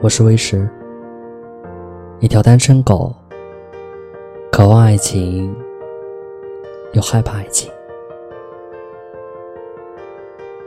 [0.00, 0.68] 我是微石，
[2.20, 3.12] 一条单身狗，
[4.52, 5.52] 渴望爱情，
[6.92, 7.68] 又害怕爱情。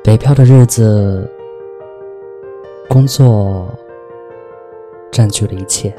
[0.03, 1.25] 北漂的日子，
[2.89, 3.69] 工作
[5.13, 5.93] 占据了一切。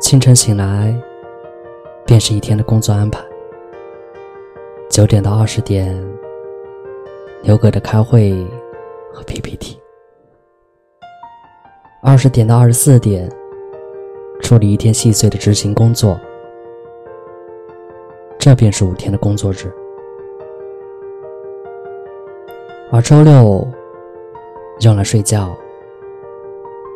[0.00, 0.98] 清晨醒来，
[2.06, 3.22] 便是一天的工作安排。
[4.88, 5.94] 九点到二十点，
[7.42, 8.32] 牛哥的开会
[9.12, 9.78] 和 PPT。
[12.02, 13.30] 二十点到二十四点，
[14.40, 16.18] 处理一天细碎的执行工作，
[18.38, 19.70] 这便是五天的工作日。
[22.90, 23.68] 而周六
[24.80, 25.54] 用来睡觉，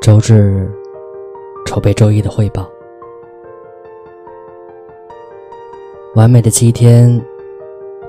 [0.01, 0.67] 周日
[1.67, 2.67] 筹备周一的汇报。
[6.15, 7.21] 完美的七天，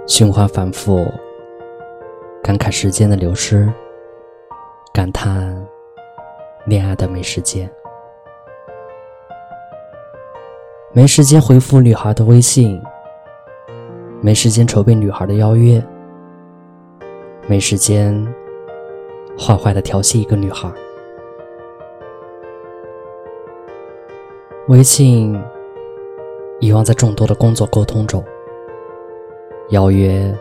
[0.07, 1.05] 循环反复，
[2.41, 3.69] 感慨时间的流失，
[4.93, 5.74] 感叹。
[6.65, 7.69] 恋爱的没时间，
[10.93, 12.81] 没时间回复女孩的微信，
[14.19, 15.83] 没时间筹备女孩的邀约，
[17.45, 18.15] 没时间
[19.37, 20.67] 坏坏的调戏一个女孩。
[24.67, 25.39] 微信
[26.59, 28.25] 遗忘在众多的工作沟通中，
[29.69, 30.35] 邀约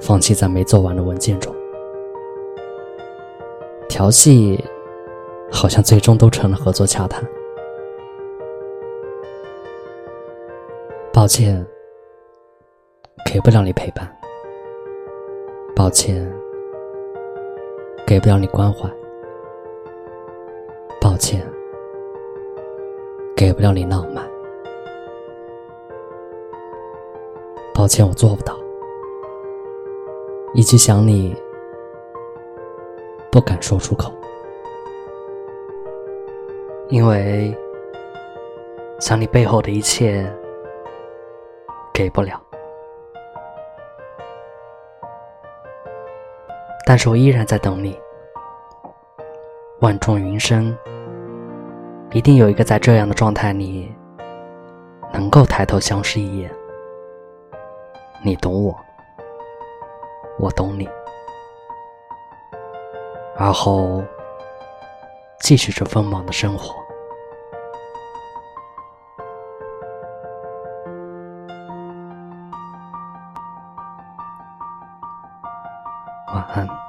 [0.00, 1.54] 放弃在没做完的文件中，
[3.88, 4.58] 调戏。
[5.54, 7.24] 好像最终都成了合作洽谈。
[11.12, 11.64] 抱歉，
[13.24, 14.04] 给不了你陪伴。
[15.74, 16.30] 抱歉，
[18.04, 18.90] 给不了你关怀。
[21.00, 21.40] 抱歉，
[23.36, 24.28] 给不了你浪漫。
[27.72, 28.58] 抱歉，我做不到。
[30.52, 31.34] 一句想你，
[33.30, 34.12] 不敢说出口。
[36.88, 37.56] 因为
[39.00, 40.30] 想你背后的一切
[41.92, 42.40] 给不了，
[46.86, 47.98] 但是我依然在等你。
[49.80, 50.76] 万众云生，
[52.12, 53.92] 一定有一个在这样的状态里
[55.12, 56.50] 能够抬头相视一眼。
[58.22, 58.74] 你懂我，
[60.38, 60.88] 我懂你，
[63.36, 64.02] 而后。
[65.40, 66.74] 继续着锋芒的生活。
[76.32, 76.83] 晚安。